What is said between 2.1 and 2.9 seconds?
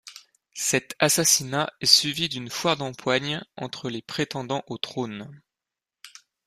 d’une foire